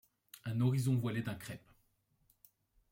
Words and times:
Un 0.45 0.61
horizon 0.61 0.95
voilé 0.95 1.21
d’un 1.21 1.35
crêpe 1.35 1.69